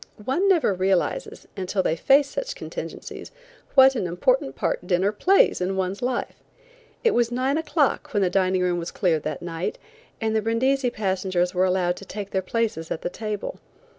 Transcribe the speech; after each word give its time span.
One 0.25 0.49
never 0.49 0.73
realizes, 0.73 1.47
until 1.55 1.83
they 1.83 1.95
face 1.95 2.27
such 2.27 2.55
contingencies, 2.55 3.29
what 3.75 3.93
an 3.95 4.07
important 4.07 4.55
part 4.55 4.87
dinner 4.87 5.11
plays 5.11 5.61
in 5.61 5.75
one's 5.77 6.01
life. 6.01 6.41
It 7.03 7.11
was 7.11 7.31
nine 7.31 7.55
o'clock 7.55 8.11
when 8.11 8.23
the 8.23 8.29
dining 8.31 8.63
room 8.63 8.79
was 8.79 8.89
cleared 8.89 9.21
that 9.21 9.43
night, 9.43 9.77
and 10.19 10.35
the 10.35 10.41
Brindisi 10.41 10.89
passengers 10.89 11.53
were 11.53 11.65
allowed 11.65 11.97
to 11.97 12.05
take 12.05 12.31
their 12.31 12.41
places 12.41 12.89
at 12.89 13.03
the 13.03 13.11
table. 13.11 13.59